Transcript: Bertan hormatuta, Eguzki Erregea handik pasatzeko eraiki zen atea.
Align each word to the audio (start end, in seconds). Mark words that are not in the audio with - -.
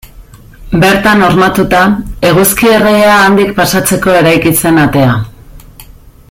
Bertan 0.83 1.19
hormatuta, 1.25 1.81
Eguzki 2.31 2.71
Erregea 2.77 3.19
handik 3.27 3.53
pasatzeko 3.61 4.19
eraiki 4.23 4.55
zen 4.65 4.83
atea. 4.87 5.15